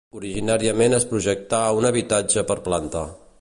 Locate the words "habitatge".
1.91-2.45